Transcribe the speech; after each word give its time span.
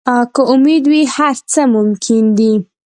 که 0.33 0.41
امید 0.53 0.83
وي، 0.91 1.01
هر 1.15 1.35
څه 1.51 1.61
ممکن 1.75 2.23
دي. 2.37 2.53